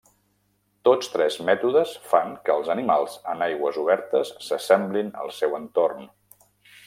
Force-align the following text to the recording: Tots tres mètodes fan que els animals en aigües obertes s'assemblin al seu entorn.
Tots 0.87 1.09
tres 1.15 1.35
mètodes 1.49 1.91
fan 2.13 2.31
que 2.47 2.55
els 2.61 2.71
animals 2.75 3.19
en 3.35 3.45
aigües 3.49 3.77
obertes 3.83 4.33
s'assemblin 4.47 5.13
al 5.25 5.35
seu 5.41 5.55
entorn. 5.61 6.11